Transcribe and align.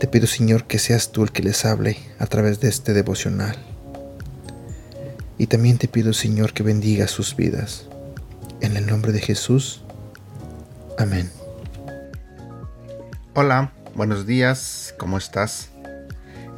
Te 0.00 0.06
pido, 0.06 0.28
Señor, 0.28 0.64
que 0.68 0.78
seas 0.78 1.10
tú 1.10 1.24
el 1.24 1.32
que 1.32 1.42
les 1.42 1.64
hable 1.64 1.98
a 2.20 2.26
través 2.26 2.60
de 2.60 2.68
este 2.68 2.92
devocional. 2.92 3.56
Y 5.38 5.48
también 5.48 5.76
te 5.76 5.88
pido, 5.88 6.12
Señor, 6.12 6.52
que 6.52 6.62
bendiga 6.62 7.08
sus 7.08 7.34
vidas. 7.34 7.86
En 8.60 8.76
el 8.76 8.86
nombre 8.86 9.10
de 9.10 9.20
Jesús. 9.20 9.82
Amén. 10.98 11.28
Hola, 13.34 13.72
buenos 13.96 14.24
días, 14.24 14.94
¿cómo 14.98 15.18
estás? 15.18 15.70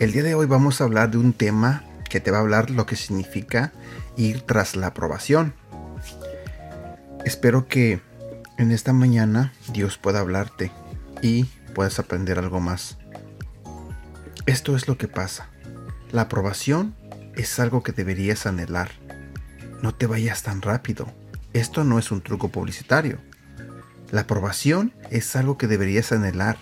El 0.01 0.13
día 0.13 0.23
de 0.23 0.35
hoy 0.35 0.47
vamos 0.47 0.81
a 0.81 0.85
hablar 0.85 1.11
de 1.11 1.17
un 1.17 1.33
tema 1.33 1.85
que 2.11 2.21
te 2.21 2.31
va 2.31 2.39
a 2.39 2.41
hablar 2.41 2.69
lo 2.69 2.85
que 2.85 2.97
significa 2.97 3.73
ir 4.19 4.43
tras 4.43 4.77
la 4.77 4.89
aprobación. 4.89 5.55
Espero 7.25 7.69
que 7.69 8.03
en 8.59 8.71
esta 8.71 8.93
mañana 8.93 9.55
Dios 9.73 9.97
pueda 9.97 10.21
hablarte 10.21 10.73
y 11.23 11.45
puedas 11.75 11.99
aprender 11.99 12.39
algo 12.39 12.61
más. 12.61 13.00
Esto 14.47 14.77
es 14.77 14.89
lo 14.89 14.99
que 14.99 15.09
pasa. 15.09 15.49
La 16.13 16.23
aprobación 16.23 16.95
es 17.37 17.59
algo 17.59 17.83
que 17.83 17.93
deberías 17.93 18.47
anhelar. 18.47 18.91
No 19.83 19.95
te 19.95 20.07
vayas 20.07 20.43
tan 20.43 20.63
rápido. 20.63 21.13
Esto 21.53 21.85
no 21.85 21.99
es 21.99 22.11
un 22.11 22.21
truco 22.21 22.49
publicitario. 22.49 23.19
La 24.11 24.23
aprobación 24.23 24.93
es 25.11 25.37
algo 25.37 25.57
que 25.57 25.67
deberías 25.67 26.13
anhelar. 26.13 26.59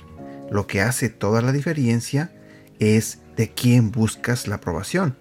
Lo 0.51 0.67
que 0.67 0.83
hace 0.83 1.09
toda 1.09 1.43
la 1.43 1.53
diferencia 1.53 2.33
es 2.79 3.19
de 3.37 3.53
quién 3.53 3.91
buscas 3.91 4.47
la 4.49 4.57
aprobación 4.57 5.17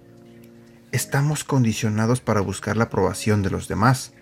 estamos 0.91 1.43
condicionados 1.43 2.21
para 2.21 2.41
buscar 2.41 2.77
la 2.77 2.85
aprobación 2.85 3.43
de 3.43 3.49
los 3.49 3.67
demás. 3.67 4.13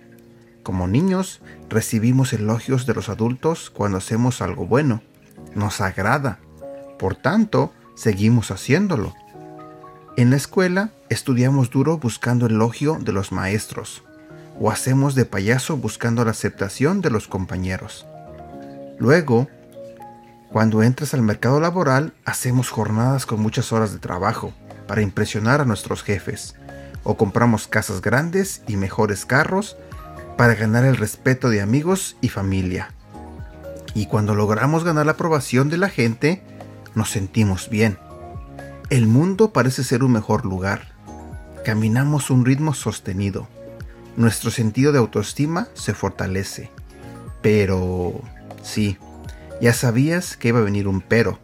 Como 0.63 0.87
niños, 0.87 1.41
recibimos 1.69 2.33
elogios 2.33 2.85
de 2.85 2.93
los 2.93 3.09
adultos 3.09 3.69
cuando 3.69 3.97
hacemos 3.97 4.41
algo 4.41 4.65
bueno. 4.65 5.01
Nos 5.53 5.79
agrada. 5.79 6.39
Por 6.97 7.15
tanto, 7.15 7.71
seguimos 7.95 8.51
haciéndolo. 8.51 9.15
En 10.17 10.29
la 10.29 10.35
escuela, 10.35 10.91
estudiamos 11.09 11.69
duro 11.69 11.97
buscando 11.97 12.45
elogio 12.45 12.97
de 13.01 13.11
los 13.11 13.31
maestros, 13.31 14.03
o 14.59 14.71
hacemos 14.71 15.15
de 15.15 15.25
payaso 15.25 15.77
buscando 15.77 16.23
la 16.23 16.31
aceptación 16.31 17.01
de 17.01 17.09
los 17.09 17.27
compañeros. 17.27 18.05
Luego, 18.97 19.47
cuando 20.51 20.83
entras 20.83 21.13
al 21.13 21.21
mercado 21.21 21.59
laboral, 21.59 22.13
hacemos 22.23 22.69
jornadas 22.69 23.25
con 23.25 23.41
muchas 23.41 23.73
horas 23.73 23.91
de 23.91 23.99
trabajo 23.99 24.53
para 24.87 25.01
impresionar 25.01 25.59
a 25.59 25.65
nuestros 25.65 26.03
jefes, 26.03 26.55
o 27.03 27.17
compramos 27.17 27.67
casas 27.67 28.01
grandes 28.01 28.61
y 28.67 28.77
mejores 28.77 29.25
carros 29.25 29.75
para 30.37 30.55
ganar 30.55 30.85
el 30.85 30.97
respeto 30.97 31.49
de 31.49 31.61
amigos 31.61 32.15
y 32.21 32.29
familia. 32.29 32.91
Y 33.93 34.07
cuando 34.07 34.35
logramos 34.35 34.83
ganar 34.83 35.05
la 35.05 35.13
aprobación 35.13 35.69
de 35.69 35.77
la 35.77 35.89
gente, 35.89 36.41
nos 36.95 37.11
sentimos 37.11 37.69
bien. 37.69 37.99
El 38.89 39.07
mundo 39.07 39.51
parece 39.51 39.83
ser 39.83 40.03
un 40.03 40.13
mejor 40.13 40.45
lugar. 40.45 40.93
Caminamos 41.63 42.29
un 42.29 42.45
ritmo 42.45 42.73
sostenido. 42.73 43.47
Nuestro 44.15 44.51
sentido 44.51 44.91
de 44.91 44.99
autoestima 44.99 45.67
se 45.73 45.93
fortalece. 45.93 46.71
Pero... 47.41 48.21
sí, 48.63 48.97
ya 49.61 49.73
sabías 49.73 50.37
que 50.37 50.49
iba 50.49 50.59
a 50.59 50.63
venir 50.63 50.87
un 50.87 51.01
pero. 51.01 51.39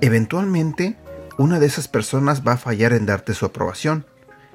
Eventualmente, 0.00 0.96
una 1.38 1.58
de 1.58 1.66
esas 1.66 1.88
personas 1.88 2.46
va 2.46 2.52
a 2.52 2.58
fallar 2.58 2.92
en 2.92 3.06
darte 3.06 3.34
su 3.34 3.46
aprobación. 3.46 4.06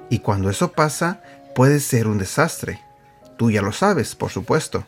Y 0.08 0.20
cuando 0.20 0.50
eso 0.50 0.72
pasa, 0.72 1.22
puede 1.54 1.80
ser 1.80 2.06
un 2.06 2.18
desastre. 2.18 2.80
Tú 3.36 3.50
ya 3.50 3.62
lo 3.62 3.72
sabes, 3.72 4.14
por 4.14 4.30
supuesto. 4.30 4.84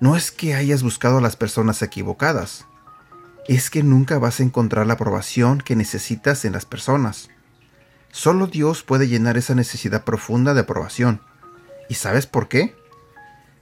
No 0.00 0.16
es 0.16 0.30
que 0.30 0.54
hayas 0.54 0.82
buscado 0.82 1.18
a 1.18 1.20
las 1.20 1.36
personas 1.36 1.82
equivocadas. 1.82 2.66
Es 3.50 3.68
que 3.68 3.82
nunca 3.82 4.16
vas 4.20 4.38
a 4.38 4.44
encontrar 4.44 4.86
la 4.86 4.92
aprobación 4.92 5.58
que 5.58 5.74
necesitas 5.74 6.44
en 6.44 6.52
las 6.52 6.66
personas. 6.66 7.30
Solo 8.12 8.46
Dios 8.46 8.84
puede 8.84 9.08
llenar 9.08 9.36
esa 9.36 9.56
necesidad 9.56 10.04
profunda 10.04 10.54
de 10.54 10.60
aprobación. 10.60 11.20
¿Y 11.88 11.94
sabes 11.94 12.28
por 12.28 12.46
qué? 12.46 12.76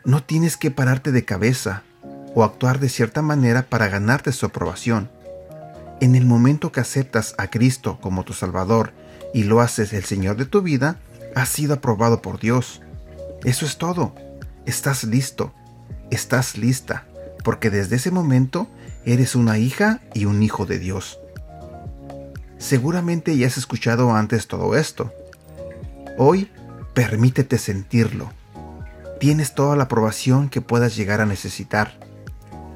No 0.05 0.23
tienes 0.23 0.59
que 0.59 0.71
pararte 0.71 1.11
de 1.11 1.25
cabeza 1.25 1.85
o 2.35 2.45
actuar 2.45 2.81
de 2.81 2.91
cierta 2.91 3.23
manera 3.23 3.63
para 3.63 3.89
ganarte 3.89 4.33
su 4.33 4.45
aprobación. 4.45 5.11
En 6.03 6.17
el 6.17 6.27
momento 6.27 6.71
que 6.71 6.81
aceptas 6.81 7.35
a 7.39 7.49
Cristo 7.49 7.99
como 8.03 8.25
tu 8.25 8.35
Salvador 8.35 8.93
y 9.33 9.45
lo 9.45 9.63
haces 9.63 9.95
el 9.95 10.05
Señor 10.05 10.37
de 10.37 10.45
tu 10.45 10.61
vida, 10.61 11.01
has 11.35 11.49
sido 11.49 11.73
aprobado 11.73 12.21
por 12.21 12.39
Dios. 12.39 12.83
Eso 13.43 13.65
es 13.65 13.79
todo. 13.79 14.15
Estás 14.67 15.05
listo. 15.05 15.55
Estás 16.11 16.59
lista. 16.59 17.07
Porque 17.43 17.71
desde 17.71 17.97
ese 17.97 18.11
momento 18.11 18.69
eres 19.05 19.35
una 19.35 19.59
hija 19.59 20.01
y 20.15 20.25
un 20.25 20.43
hijo 20.43 20.67
de 20.67 20.79
Dios. 20.79 21.19
Seguramente 22.59 23.37
ya 23.37 23.47
has 23.47 23.57
escuchado 23.57 24.15
antes 24.15 24.49
todo 24.49 24.77
esto. 24.77 25.13
Hoy 26.17 26.51
permítete 26.95 27.59
sentirlo. 27.59 28.33
Tienes 29.21 29.55
toda 29.55 29.77
la 29.77 29.85
aprobación 29.85 30.49
que 30.49 30.61
puedas 30.61 30.97
llegar 30.97 31.21
a 31.21 31.27
necesitar. 31.27 31.99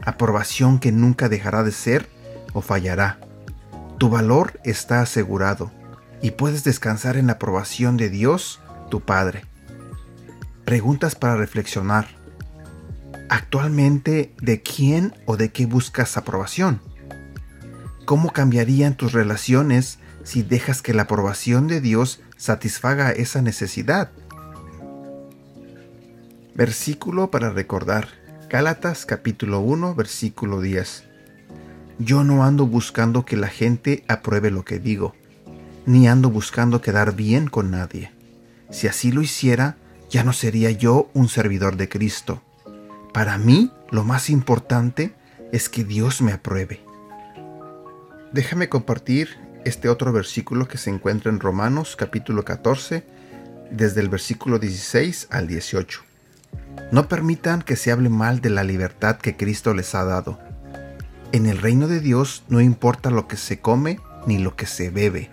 Aprobación 0.04 0.78
que 0.78 0.92
nunca 0.92 1.28
dejará 1.28 1.62
de 1.64 1.72
ser 1.72 2.08
o 2.52 2.60
fallará. 2.60 3.18
Tu 3.98 4.08
valor 4.08 4.60
está 4.64 5.00
asegurado 5.00 5.70
y 6.20 6.32
puedes 6.32 6.64
descansar 6.64 7.16
en 7.16 7.26
la 7.26 7.34
aprobación 7.34 7.96
de 7.96 8.08
Dios, 8.08 8.60
tu 8.90 9.00
Padre. 9.00 9.44
Preguntas 10.64 11.14
para 11.14 11.36
reflexionar. 11.36 12.21
Actualmente, 13.28 14.32
¿de 14.40 14.62
quién 14.62 15.14
o 15.26 15.36
de 15.36 15.50
qué 15.50 15.66
buscas 15.66 16.16
aprobación? 16.16 16.80
¿Cómo 18.04 18.32
cambiarían 18.32 18.96
tus 18.96 19.12
relaciones 19.12 19.98
si 20.24 20.42
dejas 20.42 20.82
que 20.82 20.94
la 20.94 21.02
aprobación 21.02 21.66
de 21.68 21.80
Dios 21.80 22.20
satisfaga 22.36 23.10
esa 23.12 23.42
necesidad? 23.42 24.10
Versículo 26.54 27.30
para 27.30 27.50
recordar. 27.50 28.08
Gálatas 28.50 29.06
capítulo 29.06 29.60
1 29.60 29.94
versículo 29.94 30.60
10. 30.60 31.04
Yo 31.98 32.24
no 32.24 32.44
ando 32.44 32.66
buscando 32.66 33.24
que 33.24 33.36
la 33.36 33.48
gente 33.48 34.04
apruebe 34.08 34.50
lo 34.50 34.64
que 34.64 34.78
digo 34.78 35.14
ni 35.86 36.06
ando 36.06 36.30
buscando 36.30 36.80
quedar 36.80 37.14
bien 37.14 37.48
con 37.48 37.70
nadie. 37.70 38.12
Si 38.70 38.86
así 38.86 39.12
lo 39.12 39.22
hiciera, 39.22 39.76
ya 40.10 40.24
no 40.24 40.32
sería 40.32 40.70
yo 40.70 41.10
un 41.14 41.28
servidor 41.28 41.76
de 41.76 41.88
Cristo. 41.88 42.42
Para 43.12 43.38
mí, 43.38 43.72
lo 43.90 44.04
más 44.04 44.30
importante 44.30 45.14
es 45.52 45.68
que 45.68 45.84
Dios 45.84 46.22
me 46.22 46.32
apruebe. 46.32 46.80
Déjame 48.32 48.68
compartir 48.68 49.38
este 49.64 49.88
otro 49.88 50.12
versículo 50.12 50.66
que 50.66 50.78
se 50.78 50.90
encuentra 50.90 51.30
en 51.30 51.40
Romanos 51.40 51.96
capítulo 51.96 52.44
14, 52.44 53.04
desde 53.70 54.00
el 54.00 54.08
versículo 54.08 54.58
16 54.58 55.28
al 55.30 55.46
18. 55.46 56.00
No 56.90 57.08
permitan 57.08 57.62
que 57.62 57.76
se 57.76 57.92
hable 57.92 58.08
mal 58.08 58.40
de 58.40 58.50
la 58.50 58.64
libertad 58.64 59.16
que 59.16 59.36
Cristo 59.36 59.74
les 59.74 59.94
ha 59.94 60.04
dado. 60.04 60.38
En 61.32 61.46
el 61.46 61.58
reino 61.58 61.88
de 61.88 62.00
Dios 62.00 62.44
no 62.48 62.60
importa 62.60 63.10
lo 63.10 63.28
que 63.28 63.36
se 63.36 63.60
come 63.60 64.00
ni 64.26 64.38
lo 64.38 64.56
que 64.56 64.66
se 64.66 64.90
bebe 64.90 65.30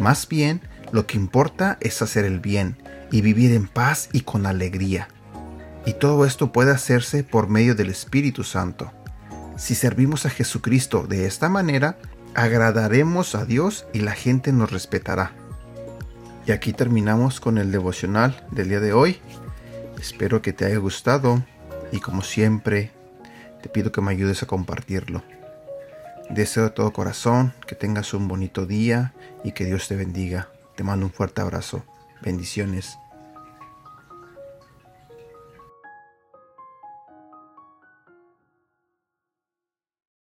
más 0.00 0.26
bien, 0.26 0.62
lo 0.92 1.06
que 1.06 1.18
importa 1.18 1.76
es 1.80 2.00
hacer 2.00 2.24
el 2.24 2.40
bien 2.40 2.76
y 3.12 3.20
vivir 3.20 3.52
en 3.52 3.68
paz 3.68 4.08
y 4.12 4.22
con 4.22 4.46
alegría. 4.46 5.08
Y 5.86 5.94
todo 5.94 6.24
esto 6.24 6.52
puede 6.52 6.72
hacerse 6.72 7.24
por 7.24 7.48
medio 7.48 7.74
del 7.74 7.90
Espíritu 7.90 8.44
Santo. 8.44 8.92
Si 9.56 9.74
servimos 9.74 10.26
a 10.26 10.30
Jesucristo 10.30 11.06
de 11.06 11.26
esta 11.26 11.48
manera, 11.48 11.98
agradaremos 12.34 13.34
a 13.34 13.44
Dios 13.44 13.86
y 13.92 14.00
la 14.00 14.12
gente 14.12 14.52
nos 14.52 14.70
respetará. 14.70 15.32
Y 16.46 16.52
aquí 16.52 16.72
terminamos 16.72 17.40
con 17.40 17.58
el 17.58 17.70
devocional 17.70 18.46
del 18.50 18.68
día 18.68 18.80
de 18.80 18.92
hoy. 18.92 19.20
Espero 19.98 20.42
que 20.42 20.52
te 20.52 20.64
haya 20.64 20.78
gustado 20.78 21.44
y 21.92 22.00
como 22.00 22.22
siempre, 22.22 22.92
te 23.62 23.68
pido 23.68 23.92
que 23.92 24.00
me 24.00 24.12
ayudes 24.12 24.42
a 24.42 24.46
compartirlo. 24.46 25.22
Deseo 26.30 26.64
de 26.64 26.70
todo 26.70 26.92
corazón 26.92 27.52
que 27.66 27.74
tengas 27.74 28.14
un 28.14 28.28
bonito 28.28 28.64
día 28.64 29.12
y 29.44 29.52
que 29.52 29.64
Dios 29.64 29.88
te 29.88 29.96
bendiga. 29.96 30.48
Te 30.76 30.84
mando 30.84 31.06
un 31.06 31.12
fuerte 31.12 31.40
abrazo. 31.40 31.84
Bendiciones. 32.22 32.96